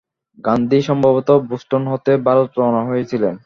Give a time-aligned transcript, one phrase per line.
[0.39, 3.35] গান্ধী সম্ভবত বোষ্টন হতে ভারত রওনা হয়েছিলেন।